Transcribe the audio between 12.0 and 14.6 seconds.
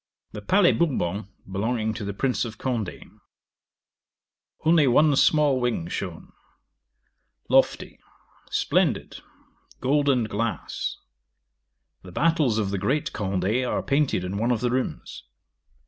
The battles of the great Condé are painted in one